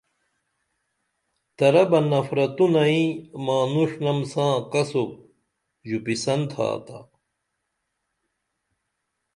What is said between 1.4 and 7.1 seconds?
ترہ بہ نفرتونئیں مانوݜنم ساں قصُب ژوپیسن تھاتا